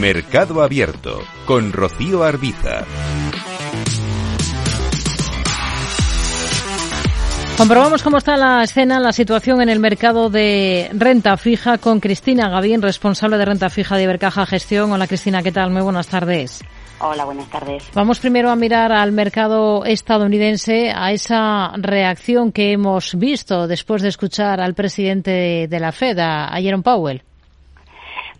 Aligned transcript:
Mercado 0.00 0.62
Abierto 0.62 1.22
con 1.46 1.72
Rocío 1.72 2.22
Arbiza. 2.22 2.84
Comprobamos 7.56 8.02
cómo 8.02 8.18
está 8.18 8.36
la 8.36 8.62
escena, 8.62 9.00
la 9.00 9.12
situación 9.12 9.62
en 9.62 9.70
el 9.70 9.80
mercado 9.80 10.28
de 10.28 10.90
renta 10.92 11.38
fija 11.38 11.78
con 11.78 12.00
Cristina 12.00 12.50
Gavín, 12.50 12.82
responsable 12.82 13.38
de 13.38 13.46
renta 13.46 13.70
fija 13.70 13.96
de 13.96 14.02
Ibercaja 14.02 14.44
Gestión. 14.44 14.92
Hola 14.92 15.06
Cristina, 15.06 15.42
¿qué 15.42 15.50
tal? 15.50 15.70
Muy 15.70 15.80
buenas 15.80 16.08
tardes. 16.08 16.62
Hola, 17.00 17.24
buenas 17.24 17.48
tardes. 17.48 17.84
Vamos 17.94 18.20
primero 18.20 18.50
a 18.50 18.56
mirar 18.56 18.92
al 18.92 19.12
mercado 19.12 19.86
estadounidense, 19.86 20.92
a 20.94 21.12
esa 21.12 21.72
reacción 21.78 22.52
que 22.52 22.72
hemos 22.72 23.14
visto 23.14 23.66
después 23.66 24.02
de 24.02 24.08
escuchar 24.08 24.60
al 24.60 24.74
presidente 24.74 25.66
de 25.70 25.80
la 25.80 25.92
Fed, 25.92 26.18
a 26.18 26.54
Jerome 26.60 26.82
Powell. 26.82 27.22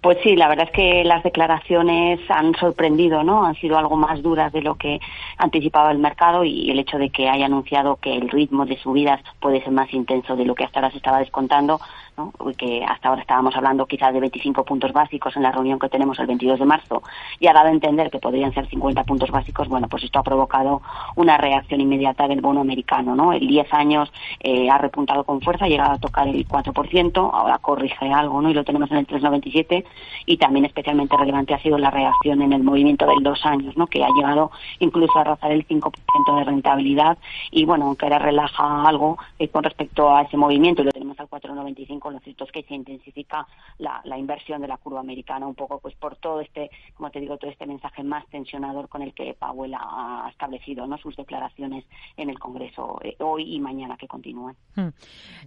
Pues 0.07 0.19
sí, 0.23 0.37
la 0.37 0.47
verdad 0.47 0.67
es 0.67 0.71
que 0.71 1.03
las 1.03 1.25
declaraciones 1.25 2.21
han 2.29 2.55
sorprendido, 2.55 3.25
¿no? 3.25 3.45
Han 3.45 3.57
sido 3.57 3.77
algo 3.77 3.97
más 3.97 4.23
duras 4.23 4.53
de 4.53 4.63
lo 4.63 4.77
que 4.77 5.01
anticipaba 5.39 5.91
el 5.91 5.99
mercado 5.99 6.45
y 6.45 6.71
el 6.71 6.79
hecho 6.79 6.99
de 6.99 7.11
que 7.11 7.29
haya 7.29 7.47
anunciado 7.47 7.97
que 7.97 8.15
el 8.15 8.29
ritmo 8.29 8.67
de 8.67 8.79
subidas 8.79 9.21
puede 9.41 9.63
ser 9.63 9.73
más 9.73 9.93
intenso 9.93 10.37
de 10.37 10.45
lo 10.45 10.55
que 10.55 10.65
hasta 10.65 10.81
ahora 10.81 10.91
se 10.91 10.99
estaba 10.99 11.19
descontando, 11.19 11.81
¿no? 12.17 12.33
que 12.57 12.85
hasta 12.85 13.09
ahora 13.09 13.21
estábamos 13.21 13.55
hablando 13.57 13.87
quizás 13.87 14.13
de 14.15 14.21
25 14.21 14.65
puntos 14.65 14.93
básicos 14.93 15.37
en 15.37 15.43
la 15.43 15.53
reunión 15.53 15.79
que 15.79 15.89
tenemos 15.89 16.19
el 16.19 16.27
22 16.27 16.59
de 16.59 16.65
marzo 16.65 17.03
y 17.39 17.47
ha 17.47 17.53
dado 17.53 17.69
a 17.69 17.73
entender 17.73 18.11
que 18.11 18.19
podrían 18.19 18.55
ser 18.55 18.69
50 18.69 19.05
puntos 19.05 19.31
básicos, 19.31 19.69
bueno, 19.69 19.89
pues 19.89 20.05
esto 20.05 20.19
ha 20.19 20.23
provocado 20.23 20.83
una 21.17 21.37
reacción 21.37 21.81
inmediata 21.81 22.27
del 22.29 22.41
bono 22.41 22.61
americano, 22.61 23.15
¿no? 23.15 23.33
El 23.33 23.47
10 23.47 23.73
años 23.75 24.13
eh, 24.41 24.71
ha 24.71 24.79
repuntado 24.79 25.25
con 25.25 25.41
fuerza, 25.41 25.67
ha 25.67 25.69
llegado 25.69 25.93
a 25.93 25.99
tocar 25.99 26.29
el 26.29 26.47
4%, 26.47 27.31
ahora 27.33 27.59
corrige 27.59 28.13
algo, 28.13 28.41
¿no? 28.41 28.51
Y 28.51 28.55
lo 28.55 28.65
tenemos 28.65 28.91
en 28.91 28.99
el 28.99 29.07
3,97 29.07 29.85
y 30.25 30.37
también 30.39 30.65
especialmente 30.65 31.17
relevante 31.17 31.55
ha 31.55 31.59
sido 31.59 31.79
la 31.79 31.91
reacción 31.91 32.43
en 32.43 32.53
el 32.53 32.63
movimiento 32.63 33.07
del 33.07 33.23
dos 33.23 33.45
años, 33.45 33.77
¿no? 33.77 33.87
que 33.87 34.05
ha 34.05 34.09
llegado 34.09 34.51
incluso 34.79 35.19
a 35.19 35.25
rozar 35.27 35.53
el 35.53 35.67
5% 35.67 36.39
de 36.39 36.45
rentabilidad. 36.45 37.19
Y 37.51 37.65
bueno, 37.65 37.87
aunque 37.87 38.07
ahora 38.07 38.19
relaja 38.19 38.89
algo 38.89 39.19
con 39.53 39.63
respecto 39.63 40.15
a 40.15 40.23
ese 40.23 40.37
movimiento 40.37 40.83
lo 41.17 41.31
tenemos 41.33 41.67
al 41.67 41.77
4,95, 41.77 42.13
lo 42.13 42.21
cierto 42.21 42.45
es 42.45 42.53
que 42.53 42.63
se 42.63 42.75
intensifica 42.75 43.47
la, 43.79 44.01
la, 44.05 44.19
inversión 44.19 44.61
de 44.61 44.69
la 44.69 44.77
curva 44.77 45.01
americana 45.01 45.47
un 45.47 45.55
poco 45.55 45.79
pues 45.81 45.95
por 45.97 46.17
todo 46.17 46.41
este, 46.41 46.71
como 46.95 47.11
te 47.11 47.21
digo, 47.21 47.37
todo 47.39 47.51
este 47.51 47.67
mensaje 47.67 48.03
más 48.03 48.27
tensionador 48.29 48.89
con 48.89 49.03
el 49.03 49.15
que 49.15 49.35
Powell 49.35 49.75
ha 49.75 50.29
establecido 50.31 50.87
¿no? 50.87 50.99
sus 50.99 51.17
declaraciones 51.17 51.85
en 52.17 52.31
el 52.31 52.39
Congreso 52.39 52.99
eh, 53.03 53.17
hoy 53.21 53.55
y 53.55 53.61
mañana 53.61 53.97
que 53.97 54.09
continúan. 54.09 54.57
Hmm. 54.75 54.89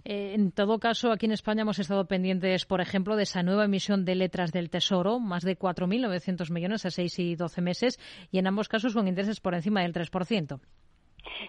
Eh, 0.04 0.34
en 0.34 0.52
todo 0.52 0.78
caso, 0.78 1.12
aquí 1.12 1.26
en 1.26 1.32
España 1.32 1.62
hemos 1.62 1.78
estado 1.78 2.06
pendientes, 2.06 2.66
por 2.66 2.80
ejemplo, 2.80 3.16
de 3.16 3.24
esa 3.24 3.42
nueva 3.42 3.64
emisión 3.64 4.04
de 4.04 4.14
letras 4.14 4.52
del 4.52 4.70
Tesoro, 4.70 5.18
más 5.18 5.44
de 5.44 5.58
4.900 5.58 6.50
millones 6.50 6.86
a 6.86 6.90
6 6.90 7.18
y 7.18 7.36
12 7.36 7.60
meses, 7.60 7.98
y 8.30 8.38
en 8.38 8.46
ambos 8.46 8.68
casos 8.68 8.94
con 8.94 9.08
intereses 9.08 9.40
por 9.40 9.54
encima 9.54 9.82
del 9.82 9.92
3%. 9.92 10.60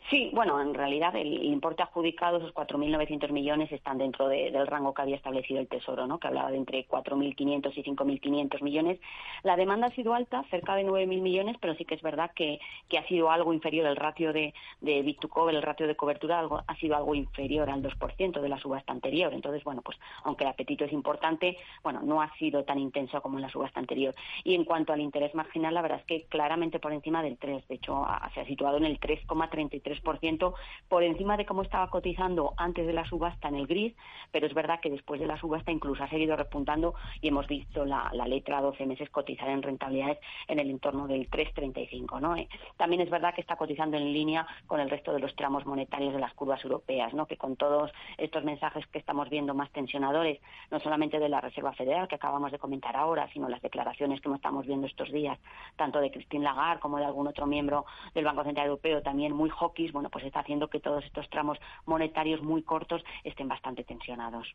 Sí, 0.10 0.30
bueno, 0.34 0.62
en 0.62 0.74
realidad 0.74 1.16
el 1.16 1.44
importe 1.44 1.84
adjudicado, 1.84 2.38
esos 2.38 2.54
4.900 2.54 3.32
millones, 3.32 3.72
están 3.72 3.98
dentro 3.98 4.28
del 4.28 4.68
rango 4.68 4.94
que 4.94 5.02
había 5.02 5.16
establecido 5.16 5.60
el 5.60 5.68
Tesoro, 5.68 6.08
¿no? 6.08 6.20
que 6.20 6.28
hablaba 6.28 6.52
de 6.52 6.58
entre 6.58 6.88
4.500 6.88 7.72
y 7.76 7.84
5.500 7.84 8.62
millones. 8.62 9.00
La 9.44 9.56
demanda 9.56 9.88
ha 9.88 9.92
sido 9.92 10.14
alta, 10.14 10.44
cerca 10.50 10.76
de 10.76 10.86
9.000 10.86 11.22
millones, 11.22 11.58
pero 11.60 11.76
sí 11.76 11.86
que 11.86 11.96
es 11.96 12.02
verdad 12.02 12.32
que, 12.36 12.60
ha 12.98 13.08
sido 13.08 13.32
algo 13.32 13.52
inferior 13.52 13.88
el 13.88 13.96
ratio 13.96 14.32
de, 14.32 14.54
de 14.80 15.02
bit 15.02 15.20
to 15.20 15.28
cover, 15.28 15.56
el 15.56 15.64
ratio 15.64 15.88
de 15.88 15.96
cobertura 15.96 16.40
algo, 16.40 16.62
ha 16.68 16.76
sido 16.76 16.96
algo 16.96 17.16
inferior 17.16 17.70
al 17.70 17.82
2% 17.82 18.42
de 18.42 18.50
la 18.50 18.60
subasta 18.60 18.92
anterior. 18.92 19.34
Entonces, 19.34 19.64
bueno, 19.64 19.82
pues 19.82 19.98
aunque 20.24 20.44
el 20.44 20.52
apetito 20.52 20.86
es 20.86 20.94
importante, 20.94 21.58
bueno, 21.84 22.02
no 22.04 22.22
ha 22.22 22.32
sido 22.36 22.64
tan 22.64 22.78
intenso 22.78 23.22
como 23.22 23.38
en 23.38 23.44
la 23.44 23.50
subasta 23.50 23.80
anterior. 23.80 24.14
Y 24.44 24.54
en 24.56 24.66
cuanto 24.66 24.94
al 24.94 25.02
interés 25.02 25.34
marginal, 25.34 25.74
la 25.74 25.82
verdad 25.82 26.00
es 26.00 26.06
que 26.06 26.24
claramente 26.28 26.80
por 26.80 26.94
encima 26.94 27.24
del 27.24 27.38
3, 27.38 27.68
de 27.68 27.76
hecho, 27.76 28.06
se 28.34 28.42
ha 28.42 28.46
situado 28.46 28.78
en 28.78 28.86
el 28.86 29.00
3,30 29.00 29.61
33% 29.70 30.54
por 30.90 31.04
encima 31.04 31.38
de 31.38 31.46
cómo 31.46 31.62
estaba 31.62 31.90
cotizando 31.90 32.54
antes 32.58 32.86
de 32.86 32.94
la 32.94 33.06
subasta 33.06 33.48
en 33.48 33.56
el 33.56 33.68
gris, 33.68 33.96
pero 34.32 34.48
es 34.48 34.54
verdad 34.54 34.80
que 34.82 34.90
después 34.90 35.22
de 35.22 35.28
la 35.28 35.40
subasta 35.40 35.72
incluso 35.72 36.04
ha 36.04 36.10
seguido 36.10 36.36
repuntando 36.36 36.96
y 37.22 37.28
hemos 37.28 37.48
visto 37.48 37.86
la, 37.86 38.12
letra 38.28 38.58
a 38.58 38.62
12 38.62 38.86
meses 38.86 39.10
cotizar 39.10 39.50
en 39.50 39.62
rentabilidades 39.62 40.20
en 40.48 40.60
el 40.60 40.70
entorno 40.70 41.08
del 41.08 41.30
3,35. 41.30 42.20
¿no? 42.20 42.36
Eh, 42.36 42.48
también 42.78 43.02
es 43.02 43.10
verdad 43.10 43.34
que 43.34 43.42
está 43.42 43.56
cotizando 43.56 43.98
en 43.98 44.12
línea 44.12 44.46
con 44.68 44.80
el 44.80 44.90
resto 44.90 45.14
de 45.14 45.20
los 45.20 45.36
tramos 45.36 45.66
monetarios 45.66 46.14
de 46.14 46.20
las 46.20 46.34
curvas 46.34 46.64
europeas, 46.64 47.14
¿no? 47.14 47.26
que 47.26 47.38
con 47.38 47.56
todos 47.56 47.92
estos 48.18 48.44
mensajes 48.44 48.86
que 48.88 49.00
estamos 49.00 49.30
viendo 49.30 49.54
más 49.54 49.72
tensionadores, 49.72 50.40
no 50.70 50.80
solamente 50.80 51.20
de 51.20 51.30
la 51.30 51.42
Reserva 51.42 51.74
Federal 51.74 52.08
que 52.08 52.16
acabamos 52.16 52.52
de 52.52 52.60
comentar 52.60 52.96
ahora, 52.96 53.30
sino 53.34 53.48
las 53.48 53.62
declaraciones 53.62 54.20
que 54.20 54.30
estamos 54.42 54.66
viendo 54.66 54.88
estos 54.88 55.12
días, 55.12 55.38
tanto 55.76 56.00
de 56.00 56.10
Christine 56.10 56.44
Lagarde 56.44 56.82
como 56.82 56.98
de 56.98 57.06
algún 57.06 57.28
otro 57.28 57.46
miembro 57.46 57.86
del 58.16 58.26
Banco 58.26 58.44
Central 58.44 58.66
Europeo, 58.66 59.04
también 59.04 59.34
muy 59.34 59.51
bueno, 59.92 60.10
pues 60.10 60.26
está 60.26 60.40
haciendo 60.40 60.70
que 60.70 60.80
todos 60.80 61.04
estos 61.06 61.30
tramos 61.30 61.58
monetarios 61.86 62.42
muy 62.42 62.64
cortos 62.64 63.04
estén 63.24 63.48
bastante 63.48 63.84
tensionados. 63.84 64.48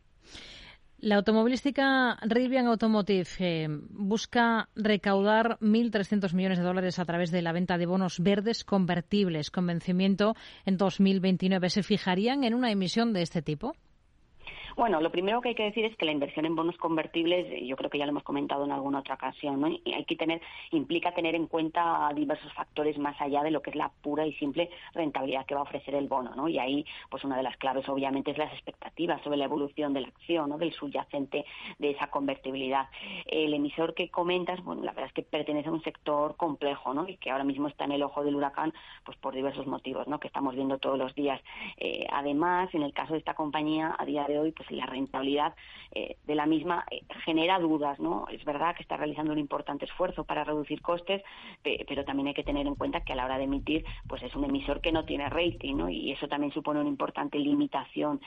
La 0.98 1.16
automovilística 1.16 2.16
Rivian 2.22 2.66
Automotive 2.66 3.28
eh, 3.38 3.68
busca 3.90 4.70
recaudar 4.74 5.58
1.300 5.60 6.32
millones 6.32 6.58
de 6.58 6.64
dólares 6.64 6.98
a 6.98 7.04
través 7.04 7.30
de 7.30 7.42
la 7.42 7.52
venta 7.52 7.76
de 7.76 7.84
bonos 7.84 8.18
verdes 8.18 8.64
convertibles 8.64 9.50
con 9.50 9.66
vencimiento 9.66 10.34
en 10.64 10.78
2029. 10.78 11.68
¿Se 11.68 11.82
fijarían 11.82 12.44
en 12.44 12.54
una 12.54 12.70
emisión 12.70 13.12
de 13.12 13.20
este 13.20 13.42
tipo? 13.42 13.74
Bueno, 14.76 15.00
lo 15.00 15.10
primero 15.10 15.40
que 15.40 15.48
hay 15.48 15.54
que 15.54 15.62
decir 15.62 15.86
es 15.86 15.96
que 15.96 16.04
la 16.04 16.12
inversión 16.12 16.44
en 16.44 16.54
bonos 16.54 16.76
convertibles, 16.76 17.46
yo 17.66 17.76
creo 17.76 17.88
que 17.88 17.96
ya 17.96 18.04
lo 18.04 18.10
hemos 18.10 18.24
comentado 18.24 18.66
en 18.66 18.72
alguna 18.72 18.98
otra 18.98 19.14
ocasión, 19.14 19.58
¿no? 19.58 19.68
Y 19.68 19.94
hay 19.94 20.04
que 20.04 20.16
tener, 20.16 20.42
implica 20.70 21.14
tener 21.14 21.34
en 21.34 21.46
cuenta 21.46 22.10
diversos 22.14 22.52
factores 22.52 22.98
más 22.98 23.18
allá 23.18 23.42
de 23.42 23.50
lo 23.50 23.62
que 23.62 23.70
es 23.70 23.76
la 23.76 23.90
pura 24.02 24.26
y 24.26 24.34
simple 24.34 24.68
rentabilidad 24.92 25.46
que 25.46 25.54
va 25.54 25.60
a 25.60 25.62
ofrecer 25.62 25.94
el 25.94 26.08
bono, 26.08 26.34
¿no? 26.34 26.46
Y 26.46 26.58
ahí, 26.58 26.84
pues 27.08 27.24
una 27.24 27.38
de 27.38 27.42
las 27.42 27.56
claves 27.56 27.88
obviamente 27.88 28.32
es 28.32 28.36
las 28.36 28.52
expectativas 28.52 29.22
sobre 29.22 29.38
la 29.38 29.46
evolución 29.46 29.94
de 29.94 30.02
la 30.02 30.08
acción, 30.08 30.50
¿no? 30.50 30.58
Del 30.58 30.74
subyacente 30.74 31.46
de 31.78 31.90
esa 31.92 32.08
convertibilidad. 32.08 32.90
El 33.24 33.54
emisor 33.54 33.94
que 33.94 34.10
comentas, 34.10 34.62
bueno, 34.62 34.82
la 34.82 34.92
verdad 34.92 35.06
es 35.06 35.14
que 35.14 35.22
pertenece 35.22 35.70
a 35.70 35.72
un 35.72 35.82
sector 35.84 36.36
complejo, 36.36 36.92
¿no? 36.92 37.08
Y 37.08 37.16
que 37.16 37.30
ahora 37.30 37.44
mismo 37.44 37.68
está 37.68 37.84
en 37.84 37.92
el 37.92 38.02
ojo 38.02 38.22
del 38.22 38.36
huracán, 38.36 38.74
pues 39.06 39.16
por 39.16 39.34
diversos 39.34 39.66
motivos, 39.66 40.06
¿no? 40.06 40.20
Que 40.20 40.26
estamos 40.26 40.54
viendo 40.54 40.76
todos 40.76 40.98
los 40.98 41.14
días. 41.14 41.40
Eh, 41.78 42.06
además, 42.12 42.68
en 42.74 42.82
el 42.82 42.92
caso 42.92 43.14
de 43.14 43.20
esta 43.20 43.32
compañía, 43.32 43.96
a 43.98 44.04
día 44.04 44.26
de 44.26 44.38
hoy, 44.38 44.52
pues 44.52 44.65
la 44.70 44.86
rentabilidad 44.86 45.54
eh, 45.92 46.16
de 46.24 46.34
la 46.34 46.46
misma 46.46 46.84
eh, 46.90 47.02
genera 47.24 47.58
dudas, 47.58 47.98
¿no? 48.00 48.26
Es 48.28 48.44
verdad 48.44 48.74
que 48.74 48.82
está 48.82 48.96
realizando 48.96 49.32
un 49.32 49.38
importante 49.38 49.84
esfuerzo 49.84 50.24
para 50.24 50.44
reducir 50.44 50.82
costes, 50.82 51.22
pero 51.62 52.04
también 52.04 52.28
hay 52.28 52.34
que 52.34 52.42
tener 52.42 52.66
en 52.66 52.74
cuenta 52.74 53.00
que 53.00 53.12
a 53.12 53.16
la 53.16 53.24
hora 53.24 53.38
de 53.38 53.44
emitir, 53.44 53.84
pues 54.08 54.22
es 54.22 54.34
un 54.34 54.44
emisor 54.44 54.80
que 54.80 54.92
no 54.92 55.04
tiene 55.04 55.28
rating, 55.28 55.76
¿no? 55.76 55.88
Y 55.88 56.12
eso 56.12 56.28
también 56.28 56.52
supone 56.52 56.80
una 56.80 56.88
importante 56.88 57.38
limitación 57.38 58.20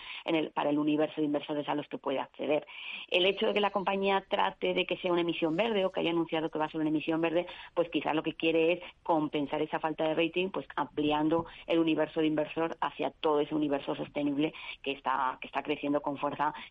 para 0.54 0.70
el 0.70 0.80
universo 0.80 1.22
de 1.22 1.26
inversores 1.26 1.68
a 1.68 1.76
los 1.76 1.88
que 1.88 1.98
puede 1.98 2.20
acceder. 2.20 2.66
El 3.10 3.26
hecho 3.26 3.48
de 3.48 3.54
que 3.54 3.60
la 3.60 3.72
compañía 3.72 4.24
trate 4.30 4.74
de 4.74 4.86
que 4.86 4.98
sea 4.98 5.12
una 5.12 5.22
emisión 5.22 5.56
verde 5.56 5.86
o 5.86 5.92
que 5.92 6.02
haya 6.02 6.12
anunciado 6.12 6.50
que 6.50 6.60
va 6.60 6.66
a 6.66 6.70
ser 6.70 6.82
una 6.82 6.90
emisión 6.90 7.22
verde, 7.22 7.46
pues 7.74 7.90
quizás 7.90 8.16
lo 8.16 8.24
que 8.24 8.34
quiere 8.34 8.74
es 8.74 8.80
compensar 9.04 9.62
esa 9.62 9.80
falta 9.80 10.08
de 10.08 10.16
rating, 10.16 10.50
pues 10.50 10.66
ampliando 10.76 11.46
el 11.68 11.80
universo 11.80 12.20
de 12.22 12.28
inversor 12.28 12.78
hacia 12.82 13.12
todo 13.12 13.40
ese 13.40 13.56
universo 13.56 13.96
sostenible 13.96 14.54
que 14.84 14.92
está, 14.92 15.38
que 15.42 15.48
está 15.48 15.64
creciendo 15.64 16.02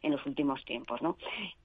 en 0.03 0.13
los 0.13 0.25
últimos 0.27 0.65
tiempos. 0.65 1.01
¿no? 1.03 1.17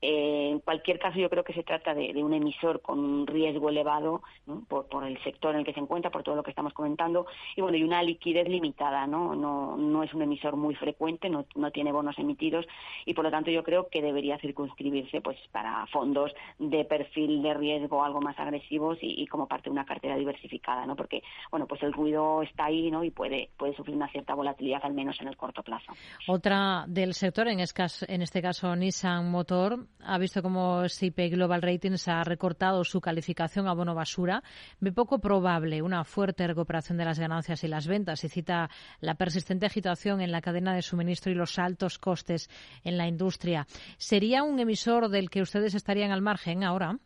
Eh, 0.02 0.50
en 0.52 0.60
cualquier 0.60 1.00
caso, 1.00 1.20
yo 1.20 1.30
creo 1.30 1.44
que 1.44 1.54
se 1.54 1.64
trata 1.64 1.94
de, 1.94 2.24
un 2.24 2.34
emisor 2.34 2.82
con 2.82 3.00
un 3.00 3.28
riesgo 3.28 3.70
elevado 3.70 4.22
por, 4.68 5.04
el 5.06 5.22
sector 5.24 5.54
en 5.54 5.60
el 5.60 5.66
que 5.66 5.74
se 5.74 5.80
encuentra, 5.80 6.12
por 6.12 6.24
todo 6.24 6.36
lo 6.36 6.44
que 6.44 6.52
estamos 6.52 6.74
comentando, 6.74 7.26
y 7.56 7.62
bueno, 7.62 7.78
y 7.78 7.84
una 7.84 8.02
liquidez 8.04 8.48
limitada. 8.48 9.08
No, 9.08 9.36
no, 9.36 9.78
no 9.78 10.04
es 10.04 10.14
un 10.14 10.22
emisor 10.22 10.56
muy 10.56 10.76
frecuente, 10.76 11.30
no, 11.30 11.46
no 11.56 11.72
tiene 11.72 11.92
bonos 11.92 12.18
emitidos, 12.18 12.66
y 13.06 13.14
por 13.14 13.26
lo 13.26 13.32
tanto 13.32 13.52
yo 13.52 13.64
creo 13.64 13.88
que 13.90 14.02
debería 14.02 14.38
circunscribirse 14.40 15.22
pues 15.22 15.38
para 15.52 15.86
fondos 15.88 16.34
de 16.60 16.86
perfil 16.86 17.42
de 17.42 17.54
riesgo 17.54 18.04
algo 18.04 18.22
más 18.22 18.38
agresivos 18.40 18.98
y, 19.02 19.26
como 19.28 19.48
parte 19.48 19.66
de 19.66 19.72
una 19.72 19.86
cartera 19.86 20.16
diversificada, 20.16 20.86
¿no? 20.86 20.96
Porque 20.96 21.24
bueno, 21.52 21.68
pues 21.68 21.82
el 21.84 21.94
ruido 21.94 22.42
está 22.42 22.66
ahí, 22.66 22.92
¿no? 22.92 23.04
Y 23.04 23.12
puede 23.12 23.50
puede 23.58 23.76
sufrir 23.76 23.96
una 23.96 24.10
cierta 24.10 24.34
volatilidad 24.34 24.82
al 24.84 24.94
menos 24.94 25.20
en 25.22 25.28
el 25.28 25.38
corto 25.38 25.64
plazo. 25.64 25.94
Otra 26.28 26.86
del 26.88 27.14
sector 27.14 27.48
en 27.48 27.60
en 28.08 28.22
este 28.22 28.42
caso 28.42 28.76
Nissan 28.76 29.30
Motor, 29.30 29.88
ha 30.04 30.18
visto 30.18 30.42
cómo 30.42 30.88
SIP 30.88 31.18
Global 31.32 31.62
Ratings 31.62 32.08
ha 32.08 32.24
recortado 32.24 32.84
su 32.84 33.02
calificación 33.02 33.68
a 33.68 33.74
bono 33.74 33.94
basura. 33.94 34.42
Ve 34.80 34.92
poco 34.92 35.20
probable 35.20 35.82
una 35.82 36.04
fuerte 36.04 36.48
recuperación 36.48 36.98
de 36.98 37.06
las 37.06 37.20
ganancias 37.20 37.64
y 37.64 37.68
las 37.68 37.88
ventas 37.88 38.24
y 38.24 38.30
cita 38.30 38.70
la 39.00 39.16
persistente 39.16 39.66
agitación 39.66 40.22
en 40.22 40.32
la 40.32 40.42
cadena 40.42 40.74
de 40.74 40.82
suministro 40.82 41.32
y 41.32 41.36
los 41.36 41.60
altos 41.60 42.00
costes 42.00 42.50
en 42.84 42.98
la 42.98 43.08
industria. 43.08 43.68
¿Sería 43.98 44.44
un 44.44 44.60
emisor 44.60 45.10
del 45.10 45.30
que 45.30 45.42
ustedes 45.42 45.76
estarían 45.76 46.12
al 46.12 46.22
margen 46.22 46.64
ahora? 46.64 46.98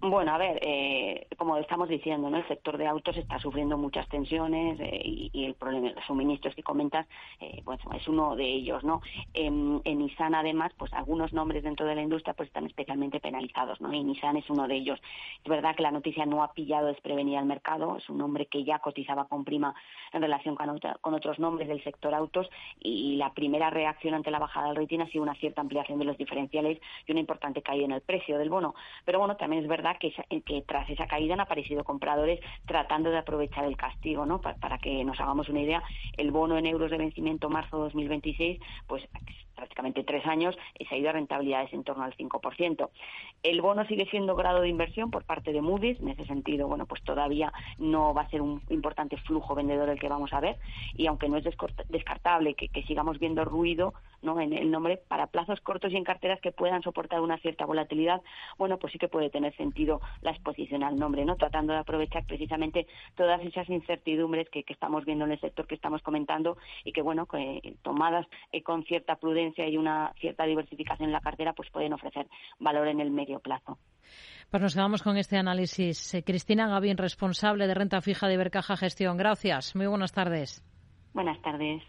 Bueno, 0.00 0.34
a 0.34 0.38
ver, 0.38 0.58
eh, 0.60 1.28
como 1.38 1.56
estamos 1.56 1.88
diciendo, 1.88 2.28
¿no? 2.28 2.36
el 2.36 2.48
sector 2.48 2.76
de 2.76 2.86
autos 2.86 3.16
está 3.16 3.38
sufriendo 3.38 3.78
muchas 3.78 4.08
tensiones 4.08 4.78
eh, 4.80 5.00
y, 5.02 5.44
el 5.44 5.54
problema 5.54 5.88
de 5.88 5.94
los 5.94 6.04
suministros 6.04 6.54
que 6.54 6.62
comentas, 6.62 7.06
eh, 7.40 7.62
pues 7.64 7.80
es 7.94 8.08
uno 8.08 8.34
de 8.34 8.44
ellos, 8.44 8.82
¿no? 8.82 9.00
En, 9.32 9.82
Nissan, 9.84 10.34
además, 10.34 10.72
pues 10.76 10.92
algunos 10.92 11.32
nombres 11.32 11.62
dentro 11.62 11.86
de 11.86 11.94
la 11.94 12.02
industria 12.02 12.34
pues 12.34 12.48
están 12.48 12.66
especialmente 12.66 13.20
penalizados, 13.20 13.80
¿no? 13.80 13.92
Y 13.92 14.02
Nissan 14.02 14.36
es 14.36 14.50
uno 14.50 14.66
de 14.68 14.74
ellos. 14.74 15.00
Es 15.42 15.48
verdad 15.48 15.76
que 15.76 15.82
la 15.82 15.90
noticia 15.90 16.26
no 16.26 16.42
ha 16.42 16.52
pillado 16.52 16.88
desprevenida 16.88 17.38
al 17.38 17.46
mercado, 17.46 17.96
es 17.96 18.08
un 18.10 18.18
nombre 18.18 18.46
que 18.46 18.64
ya 18.64 18.80
cotizaba 18.80 19.26
con 19.26 19.44
prima 19.44 19.74
en 20.12 20.22
relación 20.22 20.56
con, 20.56 21.14
otros 21.14 21.38
nombres 21.38 21.68
del 21.68 21.82
sector 21.84 22.14
autos 22.14 22.48
y 22.80 23.16
la 23.16 23.32
primera 23.32 23.70
reacción 23.70 24.14
ante 24.14 24.30
la 24.30 24.38
bajada 24.38 24.68
del 24.68 24.76
rating 24.76 25.00
ha 25.00 25.08
sido 25.08 25.22
una 25.22 25.34
cierta 25.36 25.60
ampliación 25.60 25.98
de 25.98 26.04
los 26.04 26.18
diferenciales 26.18 26.80
y 27.06 27.12
una 27.12 27.20
importante 27.20 27.62
caída 27.62 27.84
en 27.84 27.92
el 27.92 28.00
precio 28.00 28.38
del 28.38 28.50
bono. 28.50 28.74
Pero 29.04 29.18
bueno, 29.18 29.36
también 29.36 29.62
es 29.62 29.68
verdad 29.68 29.83
que, 29.92 30.12
que 30.44 30.62
tras 30.62 30.88
esa 30.88 31.06
caída 31.06 31.34
han 31.34 31.40
aparecido 31.40 31.84
compradores 31.84 32.40
tratando 32.66 33.10
de 33.10 33.18
aprovechar 33.18 33.64
el 33.64 33.76
castigo, 33.76 34.24
¿no? 34.24 34.40
Para, 34.40 34.78
que 34.78 35.04
nos 35.04 35.20
hagamos 35.20 35.48
una 35.48 35.60
idea, 35.60 35.82
el 36.16 36.30
bono 36.30 36.56
en 36.56 36.66
euros 36.66 36.90
de 36.90 36.98
vencimiento 36.98 37.50
marzo 37.50 37.78
2026, 37.78 38.60
pues 38.86 39.04
prácticamente 39.54 40.04
tres 40.04 40.24
años, 40.26 40.56
se 40.78 40.94
ha 40.94 40.98
ido 40.98 41.10
a 41.10 41.12
rentabilidades 41.12 41.72
en 41.72 41.84
torno 41.84 42.04
al 42.04 42.16
5%. 42.16 42.88
El 43.42 43.60
bono 43.60 43.86
sigue 43.86 44.06
siendo 44.06 44.36
grado 44.36 44.60
de 44.60 44.68
inversión 44.68 45.10
por 45.10 45.24
parte 45.24 45.52
de 45.52 45.62
Moody's, 45.62 46.00
en 46.00 46.08
ese 46.08 46.24
sentido, 46.26 46.68
bueno, 46.68 46.86
pues 46.86 47.02
todavía 47.02 47.52
no 47.78 48.14
va 48.14 48.22
a 48.22 48.30
ser 48.30 48.42
un 48.42 48.62
importante 48.70 49.16
flujo 49.18 49.54
vendedor 49.54 49.88
el 49.88 49.98
que 49.98 50.08
vamos 50.08 50.32
a 50.32 50.40
ver, 50.40 50.56
y 50.96 51.06
aunque 51.06 51.28
no 51.28 51.36
es 51.36 51.44
descartable 51.44 52.54
que, 52.54 52.84
sigamos 52.84 53.18
viendo 53.18 53.44
ruido, 53.44 53.94
¿no? 54.22 54.40
en 54.40 54.52
el 54.52 54.70
nombre 54.70 54.98
para 55.08 55.26
plazos 55.26 55.60
cortos 55.60 55.92
y 55.92 55.96
en 55.96 56.04
carteras 56.04 56.40
que 56.40 56.52
puedan 56.52 56.82
soportar 56.82 57.20
una 57.20 57.38
cierta 57.38 57.64
volatilidad, 57.64 58.22
bueno, 58.58 58.78
pues 58.78 58.92
sí 58.92 58.98
que 58.98 59.08
puede 59.08 59.30
tener 59.30 59.56
sentido 59.56 60.00
la 60.22 60.30
exposición 60.30 60.82
al 60.82 60.98
nombre, 60.98 61.24
¿no? 61.24 61.36
Tratando 61.36 61.72
de 61.72 61.78
aprovechar 61.78 62.24
precisamente 62.26 62.86
todas 63.16 63.40
esas 63.42 63.68
incertidumbres 63.68 64.48
que, 64.50 64.64
estamos 64.74 65.04
viendo 65.04 65.24
en 65.24 65.32
el 65.32 65.40
sector 65.40 65.66
que 65.68 65.76
estamos 65.76 66.02
comentando 66.02 66.56
y 66.84 66.92
que, 66.92 67.00
bueno, 67.00 67.26
que 67.26 67.76
tomadas 67.82 68.26
eh, 68.50 68.62
con 68.62 68.82
cierta 68.84 69.16
prudencia 69.16 69.43
y 69.56 69.76
una 69.76 70.12
cierta 70.20 70.44
diversificación 70.44 71.08
en 71.08 71.12
la 71.12 71.20
cartera, 71.20 71.52
pues 71.52 71.70
pueden 71.70 71.92
ofrecer 71.92 72.26
valor 72.58 72.88
en 72.88 73.00
el 73.00 73.10
medio 73.10 73.40
plazo. 73.40 73.78
Pues 74.50 74.62
nos 74.62 74.74
quedamos 74.74 75.02
con 75.02 75.16
este 75.16 75.36
análisis. 75.36 76.14
Eh, 76.14 76.22
Cristina 76.22 76.68
Gavín, 76.68 76.96
responsable 76.96 77.66
de 77.66 77.74
renta 77.74 78.00
fija 78.00 78.28
de 78.28 78.34
Ibercaja 78.34 78.76
Gestión. 78.76 79.16
Gracias. 79.16 79.74
Muy 79.74 79.86
buenas 79.86 80.12
tardes. 80.12 80.62
Buenas 81.12 81.40
tardes. 81.42 81.82